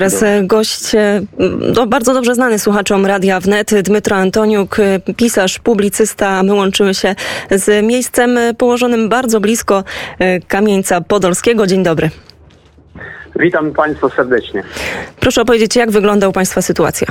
Teraz 0.00 0.24
gość, 0.42 0.94
e, 0.94 1.20
no, 1.76 1.86
bardzo 1.86 2.14
dobrze 2.14 2.34
znany 2.34 2.58
słuchaczom 2.58 3.06
Radia 3.06 3.40
Wnet, 3.40 3.70
Dmytro 3.82 4.16
Antoniuk, 4.16 4.76
e, 4.78 5.00
pisarz, 5.16 5.58
publicysta. 5.58 6.42
My 6.42 6.54
łączymy 6.54 6.94
się 6.94 7.14
z 7.50 7.86
miejscem 7.86 8.38
położonym 8.58 9.08
bardzo 9.08 9.40
blisko 9.40 9.84
e, 10.18 10.40
Kamieńca 10.40 11.00
Podolskiego. 11.00 11.66
Dzień 11.66 11.82
dobry. 11.82 12.10
Witam 13.36 13.72
Państwa 13.72 14.08
serdecznie. 14.08 14.62
Proszę 15.20 15.42
opowiedzieć, 15.42 15.76
jak 15.76 15.90
wygląda 15.90 16.28
u 16.28 16.32
Państwa 16.32 16.62
sytuacja? 16.62 17.06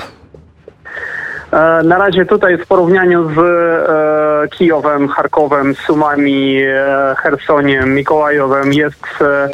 E, 1.51 1.83
Na 1.83 1.97
razie 1.97 2.25
tutaj 2.25 2.57
w 2.57 2.67
porównaniu 2.67 3.29
z 3.35 3.37
e, 3.37 4.47
Kijowem, 4.57 5.07
Charkowem, 5.07 5.75
Sumami, 5.75 6.61
e, 6.63 7.15
Chersoniem, 7.17 7.93
Mikołajowem 7.95 8.73
jest 8.73 9.05
e, 9.21 9.49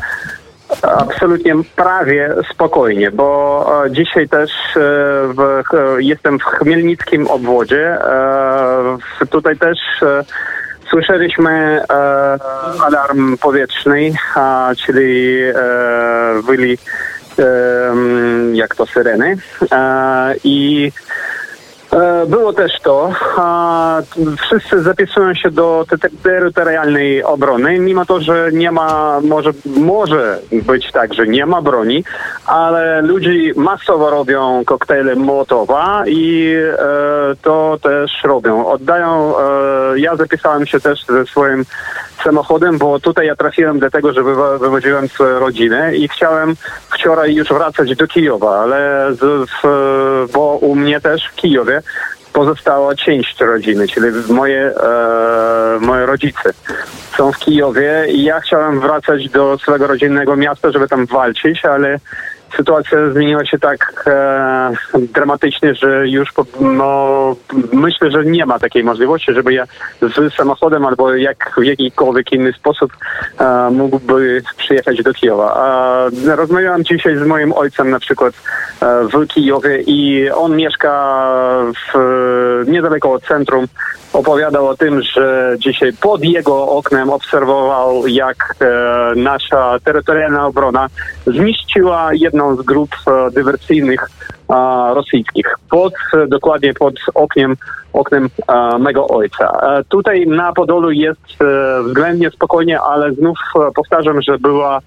absolutnie 0.82 1.55
prawie 1.75 2.36
spokojnie, 2.52 3.11
bo 3.11 3.84
e, 3.86 3.91
dzisiaj 3.91 4.29
też 4.29 4.52
e, 4.52 4.80
w, 5.34 5.63
jestem 5.99 6.39
w 6.39 6.44
Chmielnickim 6.44 7.27
obwodzie. 7.27 7.98
E, 8.02 8.98
tutaj 9.30 9.58
też 9.58 9.80
słyszeliśmy 10.89 11.81
alarm 12.81 13.38
powietrzny, 13.38 14.12
czyli 14.86 15.39
wyli 16.48 16.77
jak 18.53 18.75
to 18.75 18.86
syreny 18.86 19.38
i 20.44 20.91
Było 22.27 22.54
też 22.54 22.72
to. 22.84 23.12
Wszyscy 24.45 24.81
zapisują 24.81 25.34
się 25.34 25.52
do 25.52 25.86
te- 25.90 25.98
te- 25.98 26.09
terytorialnej 26.23 27.23
obrony, 27.23 27.80
mimo 27.80 28.05
to, 28.05 28.22
że 28.22 28.49
nie 28.53 28.72
ma, 28.72 29.20
może, 29.23 29.52
może 29.66 30.39
być 30.52 30.91
tak, 30.91 31.13
że 31.13 31.27
nie 31.27 31.45
ma 31.45 31.62
broni, 31.62 32.03
ale 32.45 33.02
ludzie 33.02 33.31
masowo 33.55 34.09
robią 34.09 34.66
koktajle 34.66 35.16
Mołotowa 35.16 36.03
i 36.08 36.55
e, 36.55 36.77
to 37.42 37.78
też 37.81 38.12
robią. 38.23 38.67
Oddają, 38.67 39.34
e, 39.39 40.00
ja 40.00 40.16
zapisałem 40.16 40.66
się 40.66 40.80
też 40.80 41.06
ze 41.06 41.25
swoim 41.25 41.66
samochodem, 42.26 42.78
bo 42.78 43.00
tutaj 43.00 43.28
ja 43.28 43.36
trafiłem 43.36 43.80
dlatego, 43.80 44.14
że 44.14 44.22
wywo- 44.22 44.59
wywoziłem 44.59 45.08
swoją 45.08 45.40
rodzinę 45.40 45.95
i 45.95 46.08
chciałem 46.08 46.56
wczoraj 46.90 47.36
już 47.36 47.48
wracać 47.50 47.95
do 47.95 48.08
Kijowa, 48.08 48.59
ale 48.59 49.08
z, 49.14 49.50
w, 49.50 49.64
bo 50.34 50.58
u 50.62 50.76
mnie 50.76 51.02
też 51.02 51.30
w 51.31 51.36
Kijowie 51.36 51.81
pozostała 52.34 52.96
część 52.96 53.42
rodziny, 53.42 53.88
czyli 53.88 54.08
moje, 54.30 54.62
e, 54.62 55.80
moje 55.81 56.06
rodzice 56.06 56.53
są 57.18 57.31
w 57.31 57.38
Kijowie 57.38 58.06
i 58.09 58.23
ja 58.23 58.40
chciałem 58.40 58.80
wracać 58.80 59.30
do 59.30 59.58
swojego 59.58 59.88
rodzinnego 59.88 60.36
miasta, 60.36 60.72
żeby 60.72 60.88
tam 60.88 61.06
walczyć, 61.06 61.66
ale 61.66 62.00
sytuacja 62.58 63.11
zmieniła 63.11 63.45
się 63.45 63.59
tak 63.59 64.03
e, 64.08 64.72
dramatycznie, 65.14 65.75
że 65.75 66.08
już 66.08 66.34
po, 66.34 66.45
no, 66.62 67.36
myślę, 67.73 68.12
że 68.12 68.25
nie 68.25 68.45
ma 68.45 68.59
takiej 68.59 68.84
możliwości, 68.84 69.34
żeby 69.34 69.53
ja 69.53 69.66
z 70.02 70.34
samochodem 70.34 70.86
albo 70.86 71.16
jak, 71.16 71.52
w 71.58 71.64
jakikolwiek 71.64 72.31
inny 72.31 72.53
sposób 72.53 72.92
e, 73.39 73.70
mógłby 73.72 74.42
przyjechać 74.58 75.03
do 75.03 75.14
Kijowa. 75.14 76.09
E, 76.28 76.36
rozmawiałem 76.36 76.84
dzisiaj 76.84 77.17
z 77.17 77.25
moim 77.25 77.53
ojcem 77.53 77.89
na 77.89 78.00
przykład 78.00 78.34
e, 78.81 79.08
w 79.08 79.28
Kijowie 79.28 79.81
i 79.81 80.30
on 80.30 80.56
mieszka 80.56 81.25
w, 81.94 82.64
niedaleko 82.67 83.12
od 83.12 83.23
centrum. 83.23 83.67
Opowiadał 84.16 84.67
o 84.67 84.77
tym, 84.77 85.02
że 85.02 85.55
dzisiaj 85.59 85.94
pod 85.94 86.23
jego 86.23 86.69
oknem 86.69 87.09
obserwował, 87.09 88.08
jak 88.08 88.55
e, 88.61 88.66
nasza 89.16 89.80
terytorialna 89.83 90.47
obrona 90.47 90.88
zmieściła 91.27 92.13
jedną 92.13 92.55
z 92.55 92.61
grup 92.61 92.89
e, 93.07 93.31
dywersyjnych 93.31 94.09
e, 94.49 94.55
rosyjskich. 94.94 95.55
Pod, 95.69 95.94
dokładnie 96.27 96.73
pod 96.73 96.94
oknem, 97.13 97.55
oknem 97.94 98.30
mego 98.80 99.07
ojca. 99.07 99.52
E, 99.61 99.83
tutaj 99.83 100.27
na 100.27 100.53
Podolu 100.53 100.91
jest 100.91 101.41
e, 101.41 101.84
względnie 101.84 102.31
spokojnie, 102.31 102.81
ale 102.81 103.13
znów 103.13 103.38
e, 103.56 103.72
powtarzam, 103.75 104.22
że 104.22 104.38
była 104.40 104.79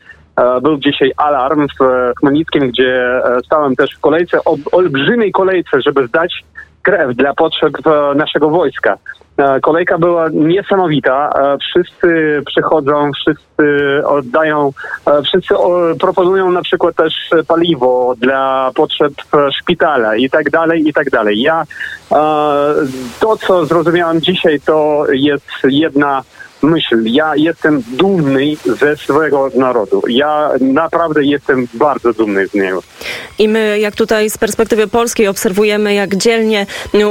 Był 0.63 0.79
dzisiaj 0.79 1.13
alarm 1.17 1.67
w 1.81 2.13
Chmielnickim, 2.21 2.69
gdzie 2.69 3.21
stałem 3.45 3.77
też 3.77 3.91
w 3.97 4.01
kolejce, 4.01 4.39
olbrzymiej 4.73 5.33
kolejce, 5.33 5.81
żeby 5.83 6.07
zdać 6.07 6.45
krew 6.83 7.17
dla 7.17 7.35
potrzeb 7.35 7.73
e, 7.87 8.15
naszego 8.15 8.51
wojska. 8.51 8.97
E, 9.37 9.61
Kolejka 9.61 9.99
była 9.99 10.29
niesamowita. 10.33 11.31
E, 11.31 11.59
Wszyscy 11.59 12.43
przychodzą, 12.47 13.11
wszyscy 13.13 14.03
oddają, 14.07 14.73
wszyscy 15.25 15.55
proponują 16.01 16.53
na 16.53 16.63
przykład 16.63 16.97
też 16.97 17.31
paliwo 17.49 18.15
dla 18.19 18.71
potrzeb 18.75 19.13
szpitala 19.61 20.17
i 20.17 20.31
tak 20.31 20.51
dalej, 20.51 20.89
i 20.89 20.93
tak 20.93 21.11
dalej. 21.11 21.41
Ja 21.41 21.65
to, 23.21 23.37
co 23.37 23.67
zrozumiałem 23.67 24.21
dzisiaj, 24.21 24.61
to 24.61 25.05
jest 25.13 25.47
jedna 25.65 26.23
myśl. 26.63 27.03
Ja 27.05 27.37
jestem 27.37 27.83
dumny 27.89 28.57
ze 28.81 28.97
swojego 28.97 29.51
narodu. 29.55 30.03
Ja 30.09 30.51
naprawdę 30.61 31.25
jestem 31.25 31.69
bardzo 31.75 32.13
dumny 32.13 32.47
z 32.49 32.55
niego. 32.55 32.83
I 33.39 33.49
my, 33.49 33.79
jak 33.81 33.97
tutaj 33.97 34.31
z 34.31 34.39
perspektywy 34.39 34.87
polskiej 34.87 35.29
obserwujemy, 35.29 35.95
jak 35.95 36.17
dzielnie 36.17 36.67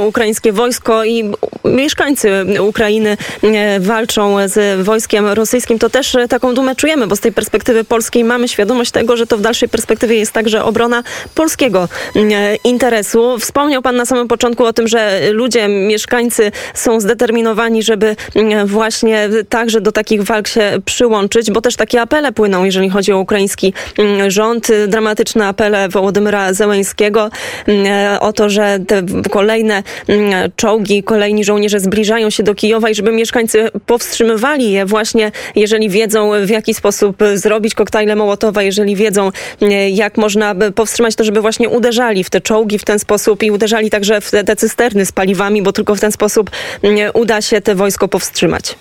ukraińskie 0.06 0.52
wojsko 0.52 1.04
i 1.04 1.32
mieszkańcy 1.64 2.30
Ukrainy 2.60 3.16
e, 3.42 3.80
walczą 3.80 4.36
z 4.48 4.84
wojskiem 4.84 5.26
rosyjskim, 5.26 5.78
to 5.78 5.90
też 5.90 6.14
e, 6.14 6.28
taką 6.28 6.54
dumę 6.54 6.76
czujemy, 6.76 7.06
bo 7.06 7.16
z 7.16 7.20
tej 7.20 7.32
perspektywy 7.32 7.84
polskiej 7.84 8.24
mamy 8.24 8.48
świadomość 8.48 8.90
tego, 8.90 9.16
że 9.16 9.26
to 9.26 9.38
w 9.38 9.40
dalszej 9.40 9.68
perspektywie 9.68 10.16
jest 10.16 10.32
także 10.32 10.64
obrona 10.64 11.02
polskiego 11.34 11.88
e, 12.16 12.56
interesu. 12.56 13.38
Wspomniał 13.38 13.82
Pan 13.82 13.96
na 13.96 14.06
samym 14.06 14.28
początku 14.28 14.64
o 14.64 14.72
tym, 14.72 14.88
że 14.88 15.20
ludzie, 15.32 15.68
mieszkańcy 15.68 16.52
są 16.74 17.00
zdeterminowani, 17.00 17.82
żeby 17.82 18.16
właśnie 18.66 19.28
także 19.44 19.80
do 19.80 19.92
takich 19.92 20.22
walk 20.22 20.48
się 20.48 20.78
przyłączyć, 20.84 21.50
bo 21.50 21.60
też 21.60 21.76
takie 21.76 22.00
apele 22.00 22.32
płyną, 22.32 22.64
jeżeli 22.64 22.88
chodzi 22.88 23.12
o 23.12 23.18
ukraiński 23.18 23.72
mm, 23.98 24.30
rząd. 24.30 24.68
Dramatyczne 24.88 25.46
apele 25.46 25.88
Wołodymyra 25.88 26.52
Zełęńskiego 26.52 27.30
mm, 27.66 28.18
o 28.20 28.32
to, 28.32 28.50
że 28.50 28.78
te 28.86 29.02
kolejne 29.30 29.82
mm, 30.08 30.52
czołgi, 30.56 31.02
kolejni 31.02 31.44
żołnierze 31.44 31.80
zbliżają 31.80 32.30
się 32.30 32.42
do 32.42 32.54
Kijowa 32.54 32.90
i 32.90 32.94
żeby 32.94 33.12
mieszkańcy 33.12 33.68
powstrzymywali 33.86 34.72
je 34.72 34.86
właśnie, 34.86 35.32
jeżeli 35.56 35.88
wiedzą 35.88 36.30
w 36.44 36.50
jaki 36.50 36.74
sposób 36.74 37.16
zrobić 37.34 37.74
koktajle 37.74 38.16
Mołotowa, 38.16 38.62
jeżeli 38.62 38.96
wiedzą 38.96 39.30
jak 39.90 40.16
można 40.16 40.54
powstrzymać 40.74 41.14
to, 41.14 41.24
żeby 41.24 41.40
właśnie 41.40 41.68
uderzali 41.68 42.24
w 42.24 42.30
te 42.30 42.40
czołgi 42.40 42.78
w 42.78 42.84
ten 42.84 42.98
sposób 42.98 43.42
i 43.42 43.50
uderzali 43.50 43.90
także 43.90 44.20
w 44.20 44.30
te, 44.30 44.44
te 44.44 44.56
cysterny 44.56 45.06
z 45.06 45.12
paliwami, 45.12 45.62
bo 45.62 45.72
tylko 45.72 45.94
w 45.94 46.00
ten 46.00 46.12
sposób 46.12 46.50
uda 47.14 47.42
się 47.42 47.60
te 47.60 47.74
wojsko 47.74 48.08
powstrzymać. 48.08 48.74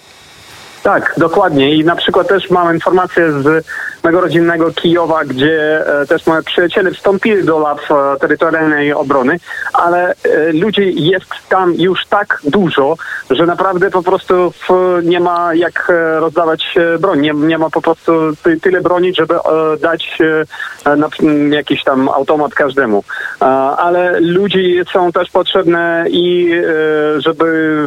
Tak, 0.83 1.13
dokładnie. 1.17 1.75
I 1.75 1.85
na 1.85 1.95
przykład 1.95 2.27
też 2.27 2.49
mam 2.49 2.73
informację 2.73 3.31
z 3.31 3.65
mego 4.03 4.21
rodzinnego 4.21 4.71
Kijowa, 4.71 5.25
gdzie 5.25 5.85
e, 6.01 6.05
też 6.05 6.25
moi 6.25 6.43
przyjaciele 6.43 6.91
wstąpili 6.91 7.43
do 7.43 7.57
ław 7.57 7.79
e, 7.91 8.19
terytorialnej 8.19 8.93
obrony, 8.93 9.39
ale 9.73 10.09
e, 10.09 10.53
ludzi 10.53 10.93
jest 10.95 11.25
tam 11.49 11.73
już 11.73 12.05
tak 12.05 12.39
dużo, 12.43 12.95
że 13.29 13.45
naprawdę 13.45 13.91
po 13.91 14.03
prostu 14.03 14.53
nie 15.03 15.19
ma 15.19 15.53
jak 15.53 15.91
rozdawać 16.19 16.75
broń. 16.99 17.19
Nie, 17.19 17.33
nie 17.33 17.57
ma 17.57 17.69
po 17.69 17.81
prostu 17.81 18.11
ty, 18.44 18.59
tyle 18.59 18.81
broni, 18.81 19.13
żeby 19.15 19.35
dać 19.81 20.17
jakiś 21.49 21.83
tam 21.83 22.09
automat 22.09 22.53
każdemu. 22.53 23.03
Ale 23.77 24.19
ludzi 24.19 24.81
są 24.94 25.11
też 25.11 25.29
potrzebne 25.29 26.05
i 26.09 26.51
żeby 27.17 27.77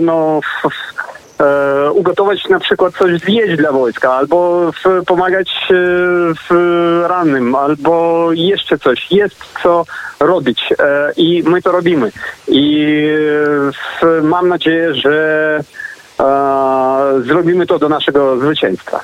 no, 0.00 0.40
e, 1.40 1.90
ugotować 1.92 2.48
na 2.48 2.60
przykład 2.60 2.94
coś 2.94 3.20
zjeść 3.20 3.56
dla 3.56 3.72
wojska, 3.72 4.12
albo 4.12 4.70
w, 4.72 5.04
pomagać 5.06 5.48
e, 5.70 5.74
w 6.50 6.54
rannym, 7.08 7.54
albo 7.54 8.28
jeszcze 8.32 8.78
coś. 8.78 9.10
Jest 9.10 9.36
co 9.62 9.84
robić 10.20 10.72
e, 10.78 11.12
i 11.16 11.42
my 11.46 11.62
to 11.62 11.72
robimy. 11.72 12.12
I 12.48 12.94
w, 13.72 14.22
mam 14.22 14.48
nadzieję, 14.48 14.94
że 14.94 15.60
e, 16.20 16.24
zrobimy 17.26 17.66
to 17.66 17.78
do 17.78 17.88
naszego 17.88 18.36
zwycięstwa. 18.38 19.00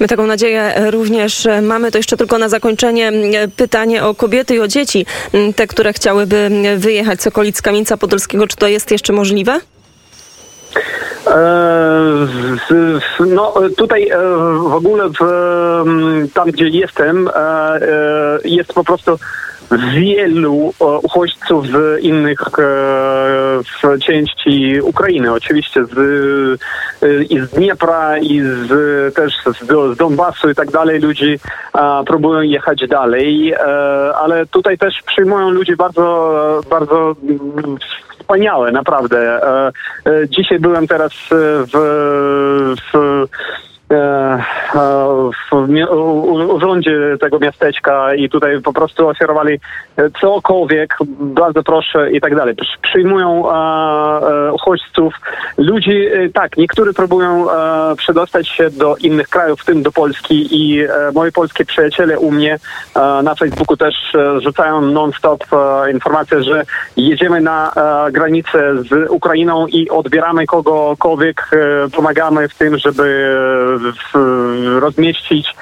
My 0.00 0.08
taką 0.08 0.26
nadzieję 0.26 0.74
również 0.90 1.48
mamy. 1.62 1.90
To 1.90 1.98
jeszcze 1.98 2.16
tylko 2.16 2.38
na 2.38 2.48
zakończenie 2.48 3.12
pytanie 3.56 4.04
o 4.04 4.14
kobiety 4.14 4.54
i 4.54 4.60
o 4.60 4.68
dzieci, 4.68 5.06
te, 5.56 5.66
które 5.66 5.92
chciałyby 5.92 6.50
wyjechać 6.76 7.22
z 7.22 7.26
okolic 7.26 7.62
Kamieńca 7.62 7.96
Podolskiego. 7.96 8.46
Czy 8.46 8.56
to 8.56 8.68
jest 8.68 8.90
jeszcze 8.90 9.12
możliwe? 9.12 9.60
E, 11.26 12.26
No 13.26 13.54
tutaj 13.76 14.08
e, 14.08 14.18
w 14.68 14.74
ogóle 14.74 15.08
w, 15.08 15.22
tam, 16.34 16.50
gdzie 16.50 16.68
jestem, 16.68 17.28
e, 17.34 17.80
jest 18.44 18.72
po 18.72 18.84
prostu 18.84 19.18
wielu 19.94 20.72
uchodźców 21.02 21.66
z 21.66 22.02
innych 22.02 22.40
z 23.82 24.02
części 24.04 24.80
Ukrainy, 24.82 25.32
oczywiście 25.32 25.84
z, 25.84 26.60
i 27.30 27.40
z 27.40 27.50
Dniepra, 27.50 28.18
i 28.18 28.40
z, 28.40 29.14
też 29.14 29.34
z, 29.36 29.66
z 29.94 29.96
Donbasu 29.96 30.50
i 30.50 30.54
tak 30.54 30.70
dalej. 30.70 31.00
Ludzie 31.00 31.36
e, 31.74 32.04
próbują 32.06 32.40
jechać 32.40 32.88
dalej, 32.88 33.54
ale 34.14 34.46
tutaj 34.46 34.78
też 34.78 34.94
przyjmują 35.06 35.50
ludzi 35.50 35.76
bardzo, 35.76 36.60
bardzo 36.70 37.14
wspaniałe, 38.30 38.72
naprawdę. 38.72 39.18
E, 39.18 39.72
e, 40.06 40.28
Dzisiaj 40.28 40.58
byłem 40.58 40.86
teraz 40.86 41.12
e, 41.12 41.34
w, 41.66 42.74
w 42.92 43.26
w 45.50 45.52
u- 45.52 46.32
u- 46.32 46.54
urządzie 46.54 47.16
tego 47.20 47.38
miasteczka 47.38 48.14
i 48.14 48.28
tutaj 48.28 48.60
po 48.62 48.72
prostu 48.72 49.08
oferowali 49.08 49.60
e, 49.96 50.10
cokolwiek, 50.20 50.96
bardzo 51.20 51.62
proszę 51.62 52.12
i 52.12 52.20
tak 52.20 52.36
dalej. 52.36 52.54
Przy- 52.56 52.78
Przyjmują 52.82 53.50
e, 53.50 53.54
e, 54.48 54.52
uchodźców, 54.52 55.14
ludzi, 55.58 56.06
e, 56.06 56.28
tak, 56.28 56.56
niektórzy 56.56 56.92
próbują 56.94 57.50
e, 57.50 57.96
przedostać 57.96 58.48
się 58.48 58.70
do 58.70 58.96
innych 58.96 59.28
krajów, 59.28 59.60
w 59.60 59.64
tym 59.64 59.82
do 59.82 59.92
Polski 59.92 60.48
i 60.50 60.80
e, 60.82 60.88
moi 61.14 61.32
polskie 61.32 61.64
przyjaciele 61.64 62.18
u 62.18 62.30
mnie 62.30 62.58
e, 62.96 63.22
na 63.22 63.34
Facebooku 63.34 63.76
też 63.76 63.94
e, 64.14 64.40
rzucają 64.40 64.80
non-stop 64.80 65.44
e, 65.52 65.92
informacje, 65.92 66.42
że 66.42 66.64
jedziemy 66.96 67.40
na 67.40 67.72
e, 68.06 68.12
granicę 68.12 68.74
z 68.82 69.10
Ukrainą 69.10 69.66
i 69.66 69.90
odbieramy 69.90 70.46
kogokolwiek, 70.46 71.50
e, 71.52 71.88
pomagamy 71.96 72.48
w 72.48 72.54
tym, 72.54 72.78
żeby 72.78 73.02
e, 73.02 73.78
w, 73.78 73.79
rozmieścić, 74.80 75.54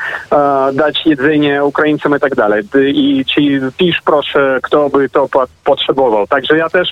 dać 0.72 1.06
jedzenie 1.06 1.64
Ukraińcom 1.64 2.16
i 2.16 2.20
tak 2.20 2.34
dalej. 2.34 2.62
I 2.94 3.24
ci 3.24 3.60
pisz 3.76 4.00
proszę, 4.04 4.58
kto 4.62 4.90
by 4.90 5.08
to 5.08 5.28
po, 5.28 5.44
potrzebował. 5.64 6.26
Także 6.26 6.56
ja 6.56 6.68
też 6.68 6.88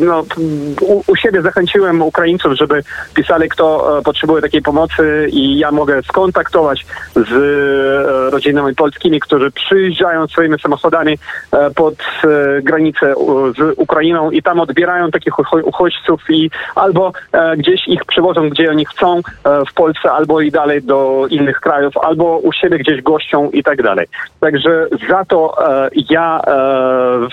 no, 0.00 0.24
u, 1.06 1.16
siebie 1.16 1.42
zachęciłem 1.42 2.02
Ukraińców, 2.02 2.52
żeby 2.52 2.82
pisali, 3.14 3.48
kto 3.48 3.98
e, 3.98 4.02
potrzebuje 4.02 4.42
takiej 4.42 4.62
pomocy 4.62 5.28
i 5.32 5.58
ja 5.58 5.70
mogę 5.70 6.02
skontaktować 6.02 6.86
z 7.16 7.32
e, 7.32 8.30
rodzinami 8.30 8.74
polskimi, 8.74 9.20
którzy 9.20 9.50
przyjeżdżają 9.50 10.26
swoimi 10.26 10.60
samochodami 10.60 11.18
e, 11.52 11.70
pod 11.70 11.94
granicę 12.62 13.14
z 13.58 13.74
Ukrainą 13.76 14.30
i 14.30 14.42
tam 14.42 14.60
odbierają 14.60 15.10
takich 15.10 15.34
ucho- 15.34 15.62
uchodźców 15.64 16.22
i 16.28 16.50
albo 16.74 17.12
gdzieś 17.56 17.88
ich 17.88 18.04
przywożą, 18.04 18.48
gdzie 18.48 18.70
oni 18.70 18.86
chcą 18.86 19.09
e, 19.18 19.22
w 19.70 19.74
Polsce, 19.74 20.10
albo 20.12 20.40
i 20.40 20.50
dalej 20.50 20.82
do 20.82 21.26
innych 21.30 21.60
krajów, 21.60 21.96
albo 21.96 22.38
u 22.38 22.52
siebie 22.52 22.78
gdzieś 22.78 23.02
gością 23.02 23.50
i 23.50 23.62
tak 23.62 23.82
dalej. 23.82 24.06
Także 24.40 24.86
za 25.08 25.24
to 25.24 25.68
e, 25.68 25.90
ja 26.10 26.40
e, 26.46 27.28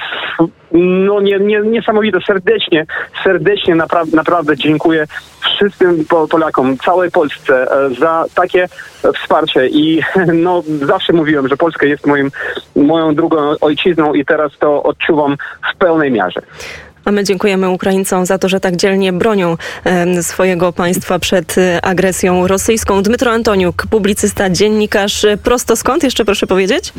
no 0.72 1.22
nie, 1.22 1.40
nie, 1.40 1.60
niesamowite, 1.60 2.20
serdecznie, 2.28 2.86
serdecznie 3.24 3.76
napra- 3.76 4.14
naprawdę 4.14 4.58
dziękuję 4.58 5.06
wszystkim 5.40 6.06
po- 6.10 6.28
Polakom, 6.28 6.78
całej 6.78 7.12
Polsce 7.12 7.68
za 8.00 8.26
takie 8.36 8.68
wsparcie 9.16 9.68
i 9.68 10.02
no 10.34 10.64
zawsze 10.82 11.14
mówiłem, 11.14 11.48
że 11.48 11.58
Polska 11.58 11.86
jest 11.86 12.08
moim, 12.08 12.32
moją 12.76 13.16
drugą 13.16 13.38
ojczyzną 13.62 14.14
i 14.14 14.26
teraz 14.26 14.58
to 14.60 14.84
odczuwam 14.84 15.36
w 15.74 15.78
pełnej 15.78 16.12
mierze. 16.12 16.42
A 17.07 17.12
my 17.12 17.24
dziękujemy 17.24 17.69
Ukraińcom 17.69 18.25
za 18.25 18.38
to, 18.38 18.50
że 18.50 18.59
tak 18.59 18.75
dzielnie 18.75 19.13
bronią 19.13 19.57
swojego 20.21 20.74
państwa 20.74 21.19
przed 21.19 21.57
e, 21.57 21.86
agresją 21.86 22.48
rosyjską. 22.48 23.04
Dmytro 23.04 23.31
Antoniuk, 23.31 23.83
publicysta, 23.89 24.50
dziennikarz. 24.50 25.25
Prosto 25.44 25.75
skąd 25.75 26.04
jeszcze 26.04 26.25
proszę 26.25 26.48
powiedzieć? 26.48 26.94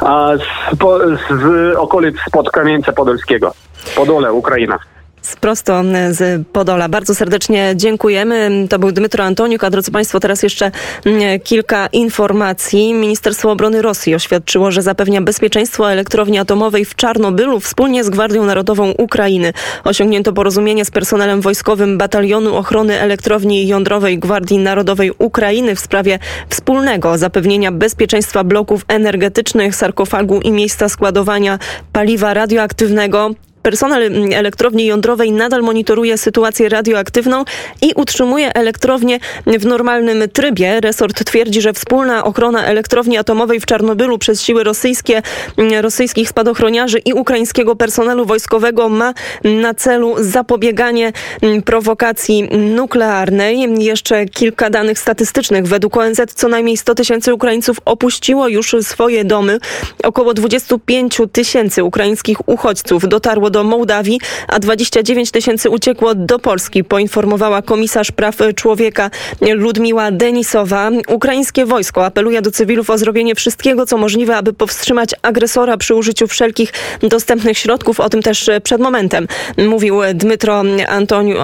A 0.00 0.32
z, 0.36 0.76
po, 0.76 0.98
z 1.08 1.76
okolic 1.76 2.16
pod 2.32 2.50
Kamieńca 2.50 2.92
Podolskiego. 2.92 3.54
Podole, 3.96 4.32
Ukraina. 4.32 4.78
Z 5.22 5.36
prosto 5.36 5.80
e, 5.80 6.14
z 6.14 6.46
Podola. 6.52 6.88
Bardzo 6.88 7.14
serdecznie 7.14 7.72
dziękujemy. 7.76 8.66
To 8.70 8.78
był 8.78 8.92
Dmytro 8.92 9.24
Antoniuk, 9.24 9.64
a 9.64 9.70
drodzy 9.70 9.90
Państwo, 9.90 10.20
teraz 10.20 10.42
jeszcze 10.42 10.70
mm, 11.04 11.40
kilka 11.40 11.86
informacji. 11.86 12.94
Ministerstwo 12.94 13.50
Obrony 13.50 13.82
Rosji 13.82 14.14
oświadczyło, 14.14 14.70
że 14.70 14.82
zapewnia 14.82 15.22
bezpieczeństwo 15.22 15.92
elektrowni 15.92 16.38
atomowej 16.38 16.84
w 16.84 16.94
Czarnobylu 16.94 17.60
wspólnie 17.60 18.04
z 18.04 18.10
Gwardią 18.10 18.44
Narodową 18.44 18.90
Ukrainy. 18.90 19.52
Osiągnięto 19.84 20.32
porozumienie 20.32 20.84
z 20.84 20.90
personelem 20.90 21.40
wojskowym 21.40 21.98
Batalionu 21.98 22.56
Ochrony 22.56 23.00
Elektrowni 23.00 23.66
Jądrowej 23.66 24.18
Gwardii 24.18 24.58
Narodowej 24.58 25.12
Ukrainy 25.18 25.76
w 25.76 25.80
sprawie 25.80 26.18
wspólnego 26.48 27.18
zapewnienia 27.18 27.72
bezpieczeństwa 27.72 28.44
bloków 28.44 28.84
energetycznych, 28.88 29.76
sarkofagu 29.76 30.40
i 30.40 30.50
miejsca 30.50 30.88
składowania 30.88 31.58
paliwa 31.92 32.34
radioaktywnego. 32.34 33.30
Personel 33.62 34.02
mm, 34.02 34.32
elektrowni 34.32 34.86
jądrowej 34.86 35.32
nadal 35.32 35.62
monitoruje 35.62 36.18
sytuację 36.18 36.68
radioaktywną 36.68 37.44
i 37.82 37.92
utrzymuje 37.96 38.54
elektrownię 38.54 39.18
w 39.46 39.66
normalnym 39.66 40.28
trybie. 40.32 40.80
Resort 40.80 41.24
twierdzi, 41.24 41.60
że 41.60 41.72
wspólna 41.72 42.24
ochrona 42.24 42.64
elektrowni 42.64 43.18
atomowej 43.18 43.60
w 43.60 43.66
Czarnobylu 43.66 44.18
przez 44.18 44.42
siły 44.42 44.64
rosyjskie, 44.64 45.22
mm, 45.56 45.80
rosyjskich 45.82 46.28
spadochroniarzy 46.28 46.98
i 46.98 47.12
ukraińskiego 47.12 47.76
personelu 47.76 48.26
wojskowego 48.26 48.88
ma 48.88 49.14
na 49.44 49.74
celu 49.74 50.14
zapobieganie 50.18 51.12
mm, 51.42 51.62
prowokacji 51.62 52.42
nuklearnej. 52.74 53.84
Jeszcze 53.84 54.26
kilka 54.26 54.70
danych 54.70 54.98
statystycznych. 54.98 55.66
Według 55.66 55.96
ONZ 55.96 56.20
co 56.34 56.48
najmniej 56.48 56.76
100 56.76 56.94
tysięcy 56.94 57.34
Ukraińców 57.34 57.76
opuściło 57.84 58.48
już 58.48 58.76
swoje 58.82 59.24
domy. 59.24 59.58
Około 60.02 60.34
25 60.34 61.20
tysięcy 61.32 61.84
ukraińskich 61.84 62.48
uchodźców 62.48 63.08
dotarło 63.08 63.50
do 63.52 63.64
Mołdawii, 63.64 64.20
a 64.48 64.58
29 64.58 65.30
tysięcy 65.30 65.70
uciekło 65.70 66.14
do 66.14 66.38
Polski, 66.38 66.84
poinformowała 66.84 67.62
komisarz 67.62 68.10
praw 68.12 68.36
człowieka 68.56 69.10
Ludmiła 69.40 70.10
Denisowa. 70.10 70.90
Ukraińskie 71.08 71.66
wojsko 71.66 72.06
apeluje 72.06 72.42
do 72.42 72.50
cywilów 72.50 72.90
o 72.90 72.98
zrobienie 72.98 73.34
wszystkiego, 73.34 73.86
co 73.86 73.96
możliwe, 73.96 74.36
aby 74.36 74.52
powstrzymać 74.52 75.10
agresora 75.22 75.76
przy 75.76 75.94
użyciu 75.94 76.26
wszelkich 76.26 76.72
dostępnych 77.02 77.58
środków. 77.58 78.00
O 78.00 78.08
tym 78.08 78.22
też 78.22 78.50
przed 78.62 78.80
momentem 78.80 79.28
mówił 79.68 80.00
Dmytro, 80.14 80.62
Antoniu, 80.88 81.36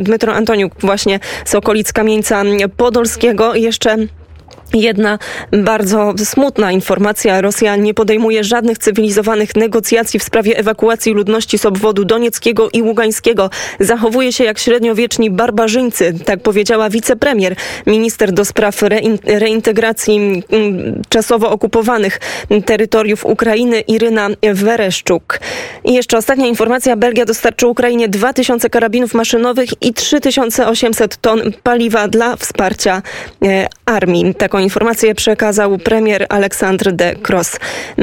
Dmytro 0.00 0.34
Antoniuk 0.34 0.72
właśnie 0.80 1.20
z 1.44 1.54
okolic 1.54 1.92
Kamieńca 1.92 2.42
Podolskiego. 2.76 3.54
Jeszcze 3.54 3.96
Jedna 4.74 5.18
bardzo 5.52 6.14
smutna 6.24 6.72
informacja. 6.72 7.40
Rosja 7.40 7.76
nie 7.76 7.94
podejmuje 7.94 8.44
żadnych 8.44 8.78
cywilizowanych 8.78 9.56
negocjacji 9.56 10.20
w 10.20 10.22
sprawie 10.22 10.58
ewakuacji 10.58 11.12
ludności 11.12 11.58
z 11.58 11.66
obwodu 11.66 12.04
donieckiego 12.04 12.68
i 12.72 12.82
ługańskiego. 12.82 13.50
Zachowuje 13.80 14.32
się 14.32 14.44
jak 14.44 14.58
średniowieczni 14.58 15.30
barbarzyńcy, 15.30 16.14
tak 16.24 16.40
powiedziała 16.40 16.90
wicepremier, 16.90 17.56
minister 17.86 18.32
do 18.32 18.44
spraw 18.44 18.82
rein 18.82 19.18
reintegracji 19.24 20.42
mm, 20.50 21.02
czasowo 21.08 21.50
okupowanych 21.50 22.20
terytoriów 22.66 23.24
Ukrainy 23.24 23.80
Iryna 23.80 24.28
Wereszczuk. 24.54 25.40
I 25.84 25.94
jeszcze 25.94 26.18
ostatnia 26.18 26.46
informacja. 26.46 26.96
Belgia 26.96 27.24
dostarczy 27.24 27.66
Ukrainie 27.66 28.08
2000 28.08 28.70
karabinów 28.70 29.14
maszynowych 29.14 29.68
i 29.80 29.94
3800 29.94 31.16
ton 31.16 31.40
paliwa 31.62 32.08
dla 32.08 32.36
wsparcia 32.36 33.02
e, 33.44 33.66
armii. 33.86 34.34
Taką 34.34 34.61
informację 34.62 35.14
przekazał 35.14 35.78
premier 35.78 36.26
Aleksandr 36.28 36.92
de 36.92 37.14
Cross. 37.14 37.56